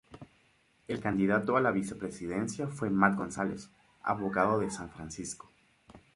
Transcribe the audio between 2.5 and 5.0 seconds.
fue Matt González, abogado de San